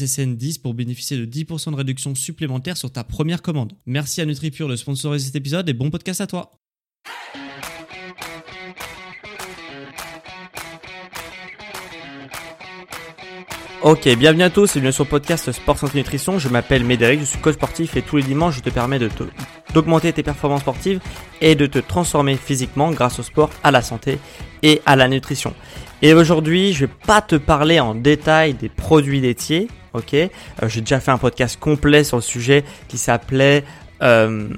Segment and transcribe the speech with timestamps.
[0.00, 3.72] SSN10 pour bénéficier de 10% de réduction supplémentaire sur ta première commande.
[3.86, 6.52] Merci à NutriPure de sponsoriser cet épisode et bon podcast à toi.
[13.82, 16.38] Ok, bienvenue à tous et bienvenue sur le podcast Sport Santé Nutrition.
[16.38, 19.08] Je m'appelle Médéric, je suis coach sportif et tous les dimanches je te permets de
[19.72, 21.00] d'augmenter tes performances sportives
[21.40, 24.18] et de te transformer physiquement grâce au sport, à la santé
[24.62, 25.54] et à la nutrition.
[26.02, 30.28] Et aujourd'hui, je vais pas te parler en détail des produits laitiers, ok euh,
[30.66, 33.64] J'ai déjà fait un podcast complet sur le sujet qui s'appelait
[34.02, 34.48] euh,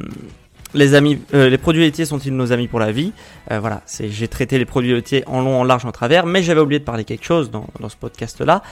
[0.75, 3.13] les amis, euh, les produits laitiers sont-ils nos amis pour la vie?
[3.51, 6.61] Voilà, c'est j'ai traité les produits laitiers en long, en large, en travers, mais j'avais
[6.61, 8.63] oublié de parler quelque chose dans, dans ce podcast-là.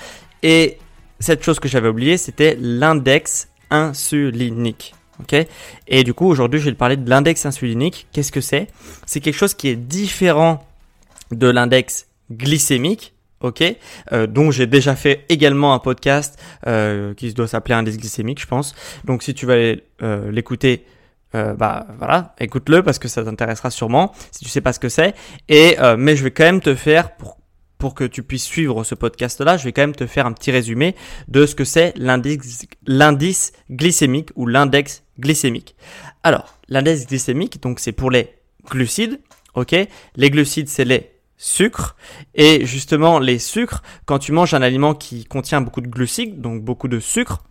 [0.42, 0.78] Et
[1.18, 4.94] cette chose que j'avais oublié, c'était l'index insulinique.
[5.20, 5.46] ok
[5.88, 8.06] Et du coup, aujourd'hui, je vais te parler de l'index insulinique.
[8.12, 8.68] Qu'est-ce que c'est?
[9.04, 10.66] C'est quelque chose qui est différent
[11.30, 13.12] de l'index glycémique.
[13.42, 13.64] Ok,
[14.12, 18.46] euh, donc j'ai déjà fait également un podcast euh, qui doit s'appeler index glycémique, je
[18.46, 18.74] pense.
[19.04, 20.84] Donc si tu vas euh, l'écouter,
[21.34, 24.90] euh, bah voilà, écoute-le parce que ça t'intéressera sûrement si tu sais pas ce que
[24.90, 25.14] c'est.
[25.48, 27.38] Et euh, mais je vais quand même te faire pour
[27.78, 30.50] pour que tu puisses suivre ce podcast-là, je vais quand même te faire un petit
[30.50, 30.94] résumé
[31.28, 35.76] de ce que c'est l'indice glycémique ou l'index glycémique.
[36.22, 38.34] Alors, l'index glycémique, donc c'est pour les
[38.68, 39.18] glucides,
[39.54, 39.74] ok?
[40.16, 41.96] Les glucides, c'est les sucres.
[42.34, 46.62] Et justement, les sucres, quand tu manges un aliment qui contient beaucoup de glucides, donc
[46.62, 47.42] beaucoup de sucre,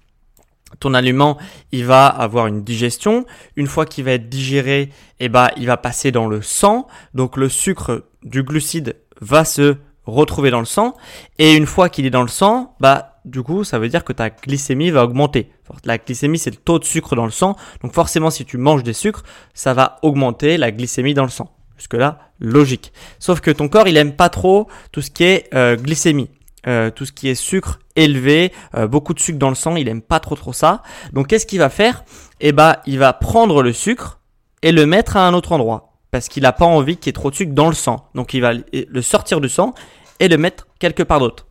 [0.79, 1.37] ton aliment,
[1.71, 3.25] il va avoir une digestion.
[3.55, 6.87] Une fois qu'il va être digéré, eh ben, il va passer dans le sang.
[7.15, 10.95] Donc le sucre du glucide va se retrouver dans le sang.
[11.39, 14.13] Et une fois qu'il est dans le sang, bah du coup, ça veut dire que
[14.13, 15.51] ta glycémie va augmenter.
[15.83, 17.55] La glycémie, c'est le taux de sucre dans le sang.
[17.81, 19.23] Donc forcément, si tu manges des sucres,
[19.55, 21.51] ça va augmenter la glycémie dans le sang.
[21.79, 22.91] Jusque là, logique.
[23.17, 26.29] Sauf que ton corps, il aime pas trop tout ce qui est euh, glycémie.
[26.67, 29.87] Euh, tout ce qui est sucre élevé, euh, beaucoup de sucre dans le sang, il
[29.87, 30.83] aime pas trop trop ça.
[31.13, 32.03] Donc qu'est-ce qu'il va faire?
[32.41, 34.19] Eh bah, il va prendre le sucre
[34.61, 37.13] et le mettre à un autre endroit parce qu'il n'a pas envie qu'il y ait
[37.13, 38.09] trop de sucre dans le sang.
[38.13, 39.73] Donc il va le sortir du sang
[40.19, 41.47] et le mettre quelque part d'autre.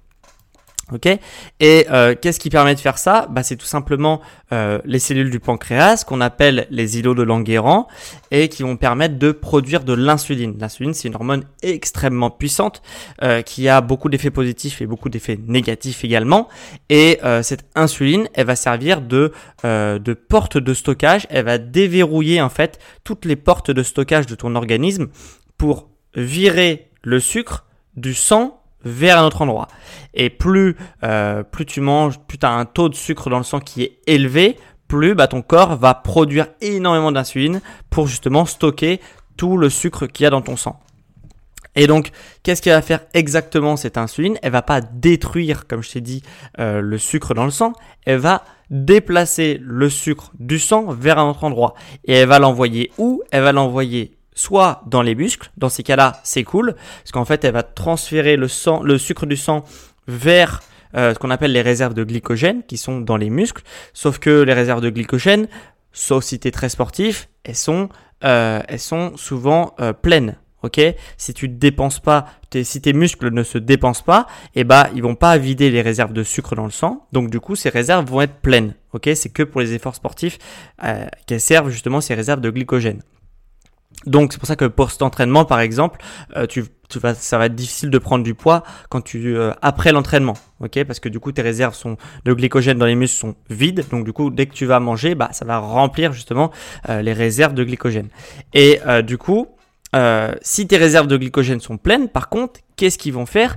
[0.92, 1.06] Ok
[1.60, 3.26] Et euh, qu'est-ce qui permet de faire ça?
[3.30, 4.20] Bah, C'est tout simplement
[4.52, 7.88] euh, les cellules du pancréas qu'on appelle les îlots de Langerhans
[8.30, 10.56] et qui vont permettre de produire de l'insuline.
[10.58, 12.82] L'insuline, c'est une hormone extrêmement puissante
[13.22, 16.48] euh, qui a beaucoup d'effets positifs et beaucoup d'effets négatifs également.
[16.88, 19.32] Et cette insuline, elle va servir de,
[19.64, 21.26] de porte de stockage.
[21.30, 25.08] Elle va déverrouiller en fait toutes les portes de stockage de ton organisme
[25.56, 27.64] pour virer le sucre
[27.96, 29.68] du sang vers un autre endroit.
[30.14, 33.44] Et plus, euh, plus tu manges, plus tu as un taux de sucre dans le
[33.44, 34.56] sang qui est élevé,
[34.88, 39.00] plus bah, ton corps va produire énormément d'insuline pour justement stocker
[39.36, 40.80] tout le sucre qu'il y a dans ton sang.
[41.76, 42.10] Et donc,
[42.42, 44.36] qu'est-ce qu'elle va faire exactement cette insuline?
[44.42, 46.22] Elle va pas détruire, comme je t'ai dit,
[46.58, 47.72] euh, le sucre dans le sang.
[48.04, 51.74] Elle va déplacer le sucre du sang vers un autre endroit.
[52.04, 53.22] Et elle va l'envoyer où?
[53.30, 55.50] Elle va l'envoyer soit dans les muscles.
[55.56, 59.26] Dans ces cas-là, c'est cool, parce qu'en fait, elle va transférer le, sang, le sucre
[59.26, 59.64] du sang
[60.06, 60.62] vers
[60.96, 63.62] euh, ce qu'on appelle les réserves de glycogène, qui sont dans les muscles.
[63.92, 65.48] Sauf que les réserves de glycogène,
[65.92, 67.88] sauf si tu es très sportif, elles sont,
[68.24, 70.36] euh, elles sont souvent euh, pleines.
[70.62, 70.80] Ok,
[71.16, 72.26] si tu dépenses pas,
[72.64, 74.26] si tes muscles ne se dépensent pas,
[74.56, 77.06] eh bah ils vont pas vider les réserves de sucre dans le sang.
[77.12, 78.74] Donc du coup, ces réserves vont être pleines.
[78.92, 80.38] Ok, c'est que pour les efforts sportifs
[80.82, 83.02] euh, qu'elles servent justement ces réserves de glycogène.
[84.06, 86.00] Donc c'est pour ça que pour cet entraînement par exemple,
[86.36, 89.52] euh, tu, tu vas, ça va être difficile de prendre du poids quand tu euh,
[89.60, 90.84] après l'entraînement, ok?
[90.84, 94.04] Parce que du coup tes réserves sont de glycogène dans les muscles sont vides, donc
[94.04, 96.52] du coup dès que tu vas manger, bah ça va remplir justement
[96.88, 98.08] euh, les réserves de glycogène.
[98.54, 99.48] Et du coup,
[100.42, 103.56] si tes réserves de glycogène sont pleines, par contre, qu'est-ce qu'ils vont faire?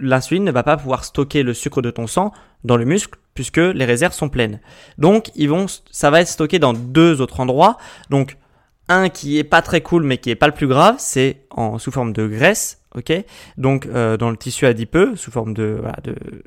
[0.00, 2.32] L'insuline ne va pas pouvoir stocker le sucre de ton sang
[2.64, 4.60] dans le muscle puisque les réserves sont pleines.
[4.98, 7.76] Donc ils vont, ça va être stocké dans deux autres endroits.
[8.10, 8.36] Donc
[8.88, 11.78] un qui est pas très cool mais qui est pas le plus grave, c'est en
[11.78, 13.12] sous forme de graisse, ok?
[13.56, 15.82] Donc euh, dans le tissu adipeux, sous forme de,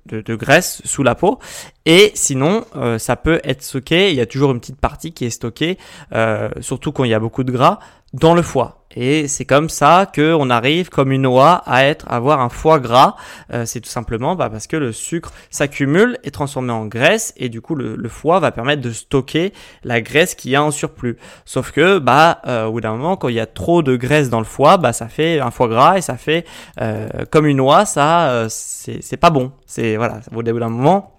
[0.05, 1.39] de, de, graisse sous la peau.
[1.85, 4.09] Et sinon, euh, ça peut être stocké.
[4.09, 5.77] Il y a toujours une petite partie qui est stockée,
[6.13, 7.79] euh, surtout quand il y a beaucoup de gras,
[8.19, 8.73] dans le foie.
[8.95, 12.79] Et c'est comme ça que on arrive, comme une oie, à être, avoir un foie
[12.79, 13.15] gras.
[13.53, 17.49] Euh, c'est tout simplement bah, parce que le sucre s'accumule, est transformé en graisse, et
[17.49, 19.53] du coup le, le, foie va permettre de stocker
[19.83, 21.17] la graisse qu'il y a en surplus.
[21.45, 24.31] Sauf que, bah, euh, au bout d'un moment, quand il y a trop de graisse
[24.31, 26.45] dans le foie, bah, ça fait un foie gras et ça fait
[26.81, 27.85] euh, comme une oie.
[27.85, 29.51] Ça, euh, c'est pas bon.
[29.67, 31.16] C'est voilà, au bout d'un moment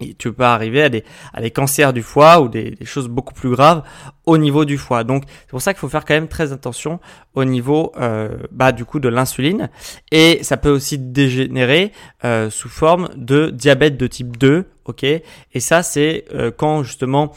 [0.00, 3.50] et tu peux arriver à des, cancers du foie ou des, des, choses beaucoup plus
[3.50, 3.82] graves
[4.26, 5.04] au niveau du foie.
[5.04, 6.98] Donc c'est pour ça qu'il faut faire quand même très attention
[7.34, 9.70] au niveau euh, bah, du coup de l'insuline
[10.10, 11.92] et ça peut aussi dégénérer
[12.24, 15.04] euh, sous forme de diabète de type 2, ok?
[15.04, 17.32] Et ça c'est euh, quand justement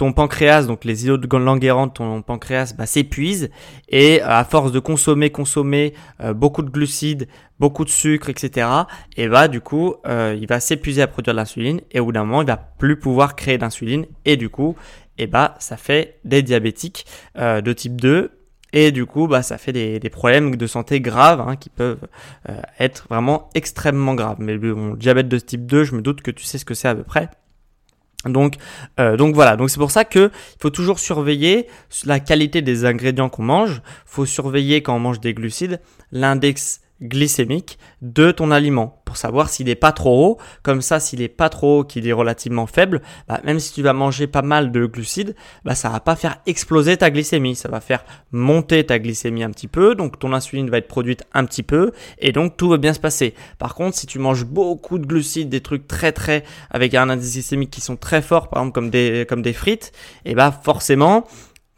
[0.00, 3.50] ton pancréas, donc les îlots de Langerhans ton pancréas, bah, s'épuisent
[3.90, 5.92] et euh, à force de consommer, consommer
[6.22, 8.66] euh, beaucoup de glucides, beaucoup de sucre, etc.
[9.18, 12.12] Et bah du coup, euh, il va s'épuiser à produire de l'insuline et au bout
[12.12, 14.74] d'un moment, il va plus pouvoir créer d'insuline et du coup,
[15.18, 17.04] et bah ça fait des diabétiques
[17.36, 18.30] de type 2
[18.72, 22.08] et du coup, bah, ça fait des, problèmes de santé graves hein, qui peuvent
[22.78, 24.38] être vraiment extrêmement graves.
[24.38, 26.88] Mais le diabète de type 2, je me doute que tu sais ce que c'est
[26.88, 27.28] à peu près.
[28.26, 28.56] Donc,
[28.98, 29.56] euh, donc voilà.
[29.56, 31.66] Donc c'est pour ça que il faut toujours surveiller
[32.04, 33.80] la qualité des ingrédients qu'on mange.
[34.04, 35.80] Faut surveiller quand on mange des glucides
[36.12, 40.38] l'index glycémique de ton aliment pour savoir s'il est pas trop haut.
[40.62, 43.82] Comme ça, s'il est pas trop haut, qu'il est relativement faible, bah, même si tu
[43.82, 47.56] vas manger pas mal de glucides, bah, ça va pas faire exploser ta glycémie.
[47.56, 49.94] Ça va faire monter ta glycémie un petit peu.
[49.94, 53.00] Donc ton insuline va être produite un petit peu et donc tout va bien se
[53.00, 53.34] passer.
[53.58, 57.32] Par contre, si tu manges beaucoup de glucides, des trucs très très avec un indice
[57.32, 59.92] glycémique qui sont très forts, par exemple comme des comme des frites,
[60.24, 61.26] et bah forcément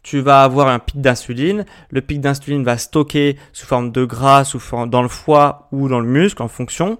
[0.03, 1.65] tu vas avoir un pic d'insuline.
[1.89, 5.87] Le pic d'insuline va stocker sous forme de gras, sous forme dans le foie ou
[5.87, 6.99] dans le muscle en fonction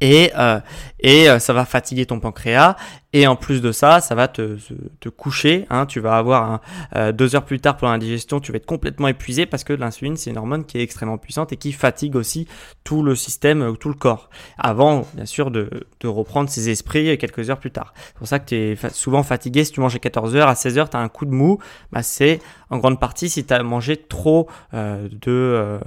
[0.00, 0.60] et, euh,
[1.00, 2.76] et euh, ça va fatiguer ton pancréas.
[3.12, 4.58] Et en plus de ça ça va te,
[5.00, 6.60] te coucher hein, tu vas avoir un,
[6.96, 9.72] euh, deux heures plus tard pour la digestion tu vas être complètement épuisé parce que
[9.72, 12.46] l'insuline c'est une hormone qui est extrêmement puissante et qui fatigue aussi
[12.84, 14.28] tout le système euh, tout le corps.
[14.58, 15.70] Avant bien sûr de,
[16.00, 17.94] de reprendre ses esprits quelques heures plus tard.
[18.08, 19.64] C'est pour ça que tu es souvent fatigué.
[19.64, 21.58] Si tu manges à 14 heures à 16 heures tu as un coup de mou
[21.92, 25.80] bah c'est en grande partie si tu as mangé trop de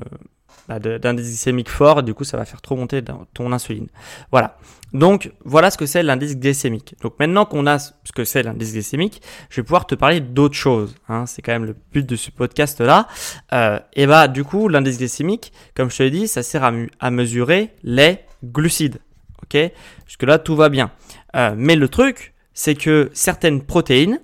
[0.70, 3.88] bah, d'indice glycémique fort, du coup ça va faire trop monter ton insuline.
[4.32, 4.56] Voilà.
[4.94, 6.96] Donc voilà ce que c'est l'indice glycémique.
[7.02, 10.56] Donc maintenant qu'on a ce que c'est l'indice glycémique, je vais pouvoir te parler d'autres
[10.56, 10.96] choses.
[11.08, 11.26] Hein.
[11.26, 13.08] C'est quand même le but de ce podcast là.
[13.54, 17.12] Euh, et bah du coup l'indice glycémique, comme je te l'ai dit, ça sert à,
[17.12, 19.00] mesurer les glucides.
[19.44, 19.60] Ok?
[20.06, 20.92] Jusque là tout va bien.
[21.36, 24.20] Euh, mais le truc, c'est que certaines protéines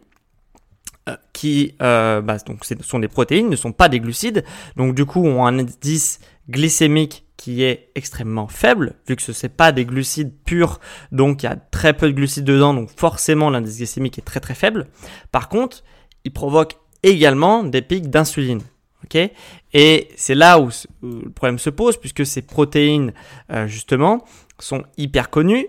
[1.09, 4.43] euh, qui bah, donc sont des protéines, ne sont pas des glucides,
[4.75, 6.19] donc du coup ont un indice
[6.49, 10.79] glycémique qui est extrêmement faible, vu que ce n'est pas des glucides purs,
[11.11, 14.39] donc il y a très peu de glucides dedans, donc forcément l'indice glycémique est très
[14.39, 14.87] très faible.
[15.31, 15.83] Par contre,
[16.23, 18.61] il provoque également des pics d'insuline.
[19.03, 19.29] ok?
[19.73, 20.69] Et c'est là où,
[21.03, 23.13] le problème se pose, puisque ces protéines,
[23.51, 24.23] euh, justement,
[24.59, 25.67] sont hyper connues.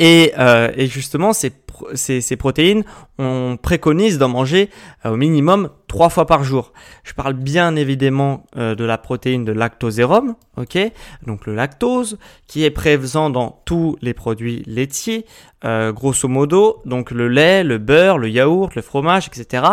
[0.00, 1.52] Et, euh, justement, ces
[1.94, 2.84] ces, protéines,
[3.18, 4.70] on préconise d'en manger
[5.04, 6.72] euh, au minimum trois fois par jour.
[7.04, 10.78] Je parle bien évidemment euh, de la protéine de lactosérum, ok?
[11.26, 15.26] Donc le lactose, qui est présent dans tous les produits laitiers,
[15.64, 19.64] euh, grosso modo, donc le lait, le beurre, le yaourt, le fromage, etc.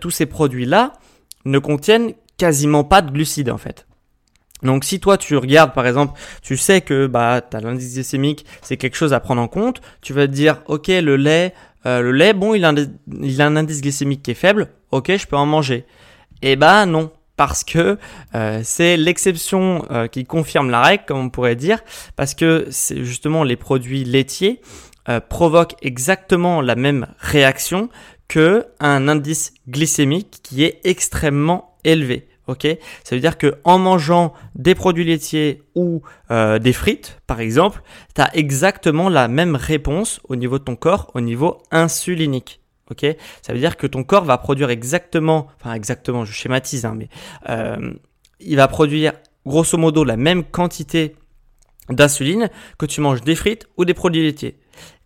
[0.00, 0.92] tous ces produits-là
[1.44, 3.85] ne contiennent quasiment pas de glucides en fait.
[4.62, 8.76] Donc si toi tu regardes par exemple, tu sais que bah as l'indice glycémique, c'est
[8.76, 11.52] quelque chose à prendre en compte, tu vas te dire OK, le lait
[11.86, 15.36] euh, le lait bon, il a, un, indice glycémique qui est faible, OK, je peux
[15.36, 15.84] en manger.
[16.42, 17.96] Eh bah non, parce que
[18.34, 21.78] euh, c'est l'exception euh, qui confirme la règle, comme on pourrait dire,
[22.16, 24.60] parce que c'est justement les produits laitiers
[25.28, 27.90] provoquent exactement la même réaction
[28.26, 32.26] que un indice glycémique qui est extrêmement élevé.
[32.46, 32.66] Ok,
[33.02, 37.82] ça veut dire que en mangeant des produits laitiers ou euh, des frites, par exemple,
[38.14, 42.60] tu as exactement la même réponse au niveau de ton corps, au niveau insulinique.
[42.88, 43.04] Ok,
[43.42, 47.08] ça veut dire que ton corps va produire exactement, enfin exactement, je schématise, hein, mais
[47.48, 47.94] euh,
[48.38, 49.12] il va produire
[49.44, 51.16] grosso modo la même quantité
[51.88, 52.48] d'insuline
[52.78, 54.58] que tu manges des frites ou des produits laitiers.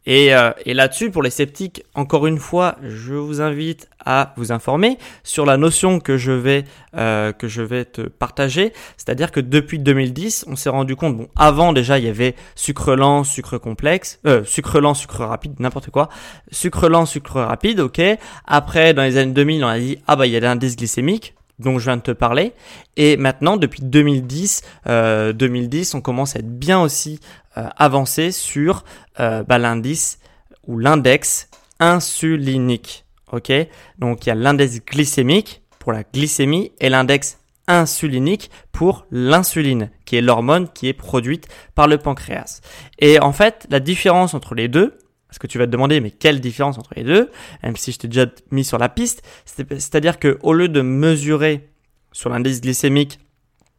[0.07, 4.51] Et, euh, et là-dessus, pour les sceptiques, encore une fois, je vous invite à vous
[4.51, 6.65] informer sur la notion que je vais
[6.97, 8.73] euh, que je vais te partager.
[8.97, 11.17] C'est-à-dire que depuis 2010, on s'est rendu compte.
[11.17, 15.61] Bon, avant déjà, il y avait sucre lent, sucre complexe, euh, sucre lent, sucre rapide,
[15.61, 16.09] n'importe quoi.
[16.51, 18.01] Sucre lent, sucre rapide, ok.
[18.47, 21.35] Après, dans les années 2000, on a dit ah bah il y a l'indice glycémique
[21.61, 22.53] dont je viens de te parler.
[22.97, 27.21] Et maintenant, depuis 2010, euh, 2010, on commence à être bien aussi
[27.57, 28.85] euh, avancé sur
[29.21, 30.19] euh, bah, l'indice
[30.67, 31.49] ou l'index
[31.79, 33.05] insulinique.
[33.33, 33.53] Ok,
[33.99, 37.39] donc il y a l'index glycémique pour la glycémie et l'index
[37.69, 42.61] insulinique pour l'insuline, qui est l'hormone qui est produite par le pancréas.
[42.99, 44.99] Et en fait, la différence entre les deux,
[45.31, 47.31] parce que tu vas te demander, mais quelle différence entre les deux
[47.63, 51.71] Même si je t'ai déjà mis sur la piste, c'est-à-dire que au lieu de mesurer
[52.11, 53.21] sur l'indice glycémique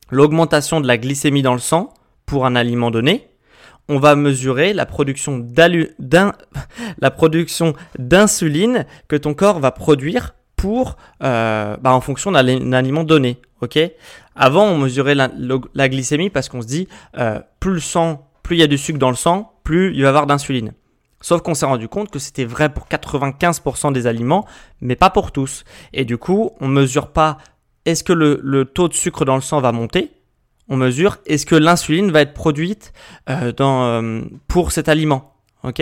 [0.10, 1.93] l'augmentation de la glycémie dans le sang
[2.25, 3.27] pour un aliment donné,
[3.89, 5.39] on va mesurer la production
[8.00, 13.41] d'insuline que ton corps va produire pour, euh, bah, en fonction d'un aliment donné.
[13.60, 13.77] Ok?
[14.38, 18.60] Avant, on mesurait la, glycémie parce qu'on se dit, euh, plus le sang, plus il
[18.60, 20.72] y a du sucre dans le sang, plus il va y avoir d'insuline.
[21.22, 24.46] Sauf qu'on s'est rendu compte que c'était vrai pour 95% des aliments,
[24.82, 25.63] mais pas pour tous.
[25.94, 27.38] Et du coup, on mesure pas
[27.86, 30.12] est-ce que le, taux de sucre dans le sang va monter
[30.68, 32.92] On mesure est-ce que l'insuline va être produite
[33.30, 35.36] euh, dans, euh, pour cet aliment.
[35.63, 35.82] ok?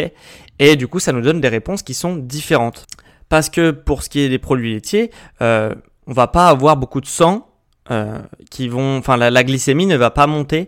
[0.59, 2.85] Et du coup, ça nous donne des réponses qui sont différentes.
[3.29, 5.73] Parce que pour ce qui est des produits laitiers, euh,
[6.07, 7.47] on va pas avoir beaucoup de sang
[7.91, 8.19] euh,
[8.49, 10.67] qui vont, enfin la, la, glycémie ne va pas monter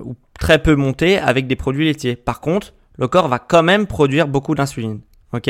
[0.00, 2.16] ou très peu monter avec des produits laitiers.
[2.16, 5.00] Par contre, le corps va quand même produire beaucoup d'insuline.
[5.32, 5.48] Ok?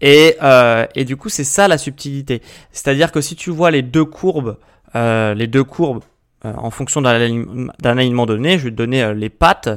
[0.00, 2.42] Et, euh, et du coup, c'est ça la subtilité.
[2.70, 4.56] C'est-à-dire que si tu vois les deux courbes,
[4.94, 6.04] euh, les deux courbes
[6.44, 9.68] euh, en fonction d'un aliment donné, je vais te donner les pâtes,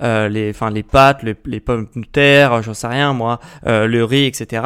[0.00, 4.62] les, enfin les pâtes, les, pommes de terre, j'en sais rien moi, le riz, etc.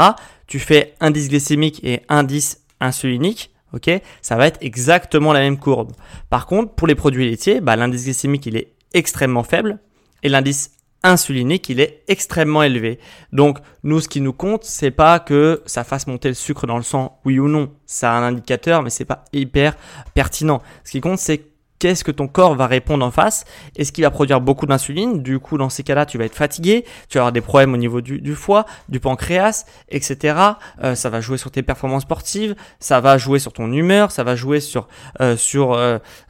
[0.48, 3.50] Tu fais indice glycémique et indice insulinique.
[3.72, 3.90] Ok,
[4.20, 5.92] ça va être exactement la même courbe.
[6.28, 9.78] Par contre, pour les produits laitiers, bah, l'indice glycémique il est extrêmement faible
[10.22, 10.72] et l'indice
[11.04, 12.98] insulinique, il est extrêmement élevé.
[13.32, 16.76] Donc, nous, ce qui nous compte, c'est pas que ça fasse monter le sucre dans
[16.76, 17.72] le sang, oui ou non.
[17.86, 19.76] Ça a un indicateur, mais c'est pas hyper
[20.14, 20.62] pertinent.
[20.84, 21.51] Ce qui compte, c'est
[21.82, 25.20] qu'est-ce que ton corps va répondre en face Est-ce qu'il va produire beaucoup d'insuline?
[25.20, 27.76] Du coup, dans ces cas-là, tu vas être fatigué, tu vas avoir des problèmes au
[27.76, 30.36] niveau du, foie, du pancréas, etc.
[30.84, 34.22] Euh, ça va jouer sur tes performances sportives, ça va jouer sur ton humeur, ça
[34.22, 34.86] va jouer sur
[35.20, 35.34] euh,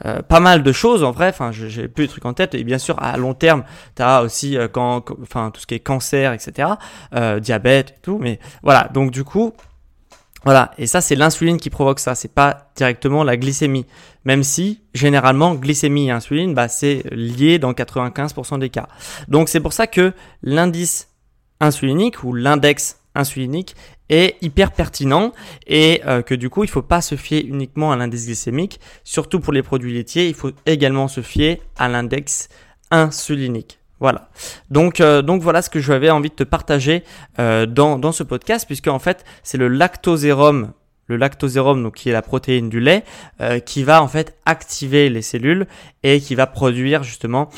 [0.06, 1.28] euh, pas mal de choses en vrai.
[1.28, 2.54] Enfin, j'ai plus de trucs en tête.
[2.54, 6.32] Et bien sûr, à long terme, tu as aussi enfin tout ce qui est cancer,
[6.32, 6.70] etc.
[7.40, 8.16] diabète, tout.
[8.18, 8.88] Mais voilà.
[8.94, 9.52] Donc du coup,
[10.44, 13.86] voilà, et ça c'est l'insuline qui provoque ça, c'est pas directement la glycémie.
[14.24, 18.88] Même si généralement glycémie et insuline, bah, c'est lié dans 95% des cas.
[19.28, 20.12] Donc c'est pour ça que
[20.42, 21.08] l'indice
[21.60, 23.76] insulinique ou l'index insulinique
[24.08, 25.32] est hyper pertinent
[25.66, 29.40] et euh, que du coup il faut pas se fier uniquement à l'indice glycémique, surtout
[29.40, 32.48] pour les produits laitiers, il faut également se fier à l'index
[32.90, 33.78] insulinique.
[34.00, 34.30] Voilà.
[34.68, 37.04] Donc, euh, donc voilà ce que j'avais envie de te partager
[37.38, 40.72] euh, dans, dans ce podcast, puisque en fait c'est le lactosérum,
[41.06, 43.04] le lactosérum donc qui est la protéine du lait,
[43.40, 45.66] euh, qui va en fait activer les cellules
[46.02, 47.48] et qui va produire justement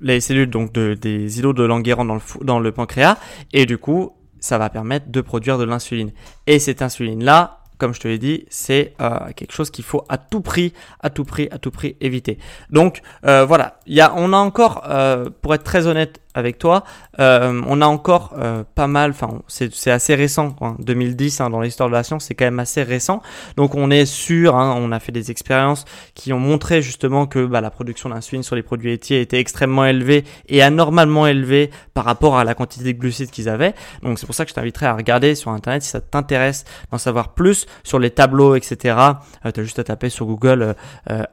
[0.00, 3.18] les cellules donc de, des îlots de Langerhans dans le, dans le pancréas,
[3.52, 6.12] et du coup ça va permettre de produire de l'insuline.
[6.46, 10.04] Et cette insuline là, comme je te l'ai dit, c'est euh, quelque chose qu'il faut
[10.08, 12.38] à tout prix, à tout prix, à tout prix éviter.
[12.68, 16.58] Donc euh, voilà, il y a, on a encore, euh, pour être très honnête avec
[16.58, 16.84] toi,
[17.18, 21.88] euh, on a encore euh, pas mal, enfin c'est assez récent, 2010 hein, dans l'histoire
[21.88, 23.20] de la science, c'est quand même assez récent.
[23.56, 25.84] Donc on est sûr, hein, on a fait des expériences
[26.14, 29.84] qui ont montré justement que bah, la production d'insuline sur les produits laitiers était extrêmement
[29.84, 33.74] élevée et anormalement élevée par rapport à la quantité de glucides qu'ils avaient.
[34.02, 36.98] Donc c'est pour ça que je t'inviterai à regarder sur internet si ça t'intéresse d'en
[36.98, 38.96] savoir plus sur les tableaux, etc.
[39.44, 40.74] Euh, tu as juste à taper sur Google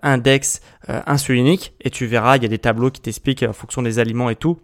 [0.01, 3.99] index insulinique et tu verras, il y a des tableaux qui t'expliquent en fonction des
[3.99, 4.59] aliments et tout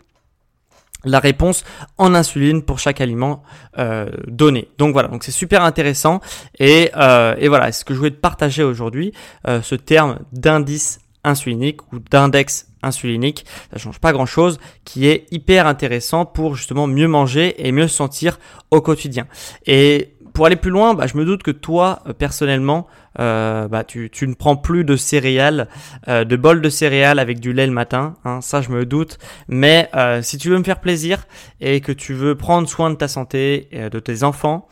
[1.06, 1.64] la réponse
[1.98, 3.44] en insuline pour chaque aliment
[3.78, 4.70] euh, donné.
[4.78, 6.22] Donc voilà, donc c'est super intéressant
[6.60, 9.14] et, euh, et voilà, ce que je voulais te partager aujourd'hui,
[9.48, 15.26] euh, ce terme d'indice insulinique ou d'index insulinique, ça change pas grand chose, qui est
[15.32, 18.40] hyper intéressant pour justement mieux manger et mieux se sentir
[18.72, 19.26] au quotidien.
[19.66, 22.88] Et pour aller plus loin, bah, je me doute que toi, euh, personnellement,
[23.20, 25.68] euh, bah, tu, tu, ne prends plus de céréales,
[26.08, 28.16] euh, de bols de céréales avec du lait le matin.
[28.26, 29.20] Hein, ça, je me doute.
[29.48, 29.90] Mais
[30.22, 31.26] si tu veux me faire plaisir
[31.62, 34.68] et que tu veux prendre soin de ta santé et de tes enfants,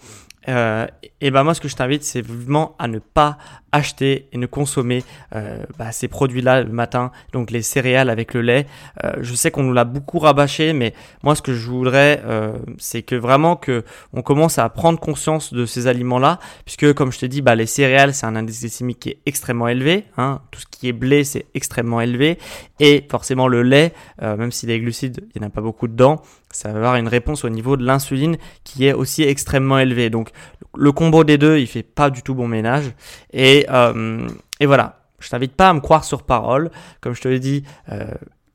[0.48, 0.88] euh,
[1.20, 3.38] et ben moi ce que je t'invite c'est vraiment à ne pas
[3.72, 5.04] acheter et ne consommer
[5.36, 8.68] euh, bah, ces produits-là le matin, donc les céréales avec le lait.
[9.04, 10.94] Euh, je sais qu'on nous l'a beaucoup rabâché, mais
[11.24, 13.84] moi ce que je voudrais, euh, c'est que vraiment que
[14.14, 17.66] on commence à prendre conscience de ces aliments-là, puisque comme je te dis, bah, les
[17.66, 21.24] céréales c'est un indice glycémique qui est extrêmement élevé, hein, tout ce qui est blé
[21.24, 22.38] c'est extrêmement élevé,
[22.80, 25.88] et forcément le lait, euh, même s'il est glucides, il n'y en a pas beaucoup
[25.88, 26.22] dedans,
[26.56, 30.10] ça va avoir une réponse au niveau de l'insuline qui est aussi extrêmement élevée.
[30.10, 30.30] Donc
[30.76, 32.92] le combo des deux, il fait pas du tout bon ménage.
[33.34, 34.28] Et, euh,
[34.60, 36.72] et voilà, je t'invite pas à me croire sur parole.
[37.02, 38.06] Comme je te l'ai dit, euh,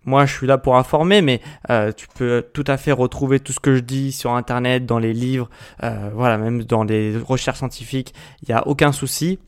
[0.04, 3.52] moi je suis là pour informer, mais euh, tu peux tout à fait retrouver tout
[3.52, 5.48] ce que je dis sur Internet, dans les livres,
[6.14, 8.14] voilà, même dans les recherches scientifiques.
[8.42, 9.38] Il n'y a aucun souci.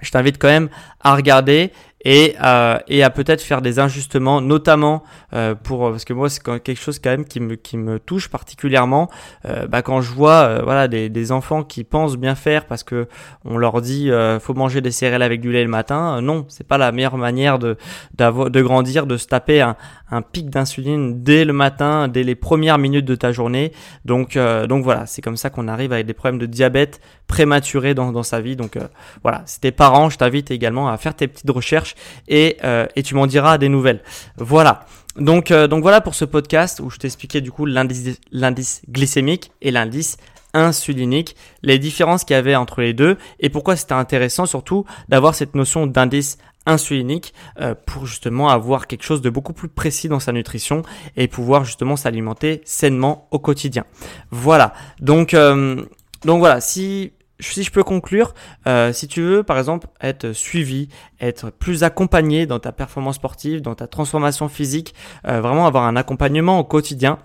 [0.00, 5.02] Je t'invite quand même à regarder et, euh, et à peut-être faire des ajustements, notamment
[5.34, 8.28] euh, pour parce que moi c'est quelque chose quand même qui me qui me touche
[8.28, 9.10] particulièrement.
[9.44, 12.82] Euh, bah, quand je vois euh, voilà des, des enfants qui pensent bien faire parce
[12.84, 13.06] que
[13.44, 16.46] on leur dit euh, faut manger des céréales avec du lait le matin, euh, non,
[16.48, 17.76] c'est pas la meilleure manière de
[18.16, 19.76] de grandir, de se taper un,
[20.10, 23.72] un pic d'insuline dès le matin, dès les premières minutes de ta journée.
[24.04, 24.38] Donc
[24.68, 28.22] donc voilà, c'est comme ça qu'on arrive avec des problèmes de diabète prématuré dans dans
[28.22, 28.56] sa vie.
[28.56, 28.78] Donc
[29.22, 31.89] voilà, si t'es parent, je t'invite également à faire tes petites recherches
[32.28, 34.02] et, euh, et tu m'en diras des nouvelles.
[34.36, 34.86] Voilà.
[35.16, 39.70] Donc, euh, donc voilà pour ce podcast où je t'expliquais du coup l'indice glycémique et
[39.70, 40.16] l'indice
[40.54, 45.34] insulinique, les différences qu'il y avait entre les deux et pourquoi c'était intéressant surtout d'avoir
[45.34, 50.20] cette notion d'indice insulinique euh, pour justement avoir quelque chose de beaucoup plus précis dans
[50.20, 50.82] sa nutrition
[51.16, 53.84] et pouvoir justement s'alimenter sainement au quotidien.
[54.30, 54.74] Voilà.
[55.00, 55.34] Donc
[56.24, 58.34] donc voilà, si si je peux conclure,
[58.66, 60.88] euh, si tu veux par exemple être suivi,
[61.20, 64.94] être plus accompagné dans ta performance sportive, dans ta transformation physique,
[65.26, 67.18] euh, vraiment avoir un accompagnement au quotidien.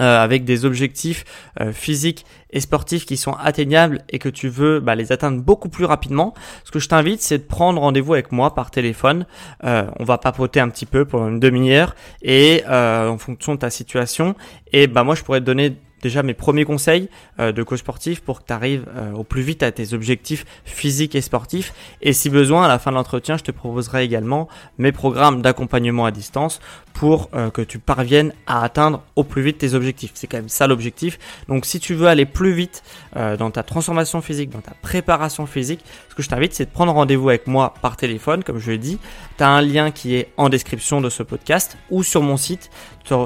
[0.00, 1.26] Euh, avec des objectifs
[1.74, 5.84] physiques et sportifs qui sont atteignables et que tu veux bah, les atteindre beaucoup plus
[5.84, 6.32] rapidement,
[6.64, 9.26] ce que je t'invite, c'est de prendre rendez-vous avec moi par téléphone.
[9.62, 14.34] On va papoter un petit peu pendant une demi-heure et en fonction de ta situation.
[14.72, 17.08] Et bah moi, je pourrais te donner déjà mes premiers conseils
[17.40, 20.44] euh, de coach sportif pour que tu arrives euh, au plus vite à tes objectifs
[20.64, 21.72] physiques et sportifs.
[22.02, 26.04] Et si besoin, à la fin de l'entretien, je te proposerai également mes programmes d'accompagnement
[26.04, 26.60] à distance
[26.92, 30.10] pour euh, que tu parviennes à atteindre au plus vite tes objectifs.
[30.14, 31.18] C'est quand même ça l'objectif.
[31.48, 32.82] Donc si tu veux aller plus vite
[33.14, 36.92] dans ta transformation physique, dans ta préparation physique, ce que je t'invite, c'est de prendre
[36.92, 38.98] rendez-vous avec moi par téléphone, comme je l'ai dit.
[39.38, 42.68] Tu as un lien qui est en description de ce podcast ou sur mon site,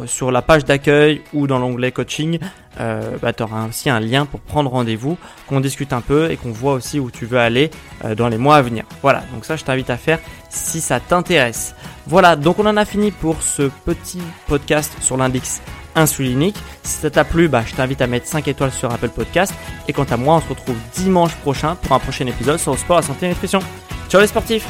[0.06, 2.38] sur la page d'accueil ou dans l'onglet coaching
[2.78, 5.18] euh, bah, tu auras aussi un lien pour prendre rendez-vous,
[5.48, 7.72] qu'on discute un peu et qu'on voit aussi où tu veux aller
[8.04, 8.84] euh, dans les mois à venir.
[9.02, 11.74] Voilà, donc ça je t'invite à faire si ça t'intéresse.
[12.06, 15.60] Voilà, donc on en a fini pour ce petit podcast sur l'index
[15.96, 16.56] insulinique.
[16.82, 19.52] Si ça t'a plu, bah, je t'invite à mettre 5 étoiles sur Apple Podcast.
[19.88, 22.78] Et quant à moi, on se retrouve dimanche prochain pour un prochain épisode sur le
[22.78, 23.60] sport, la santé et la nutrition.
[24.08, 24.66] Ciao les sportifs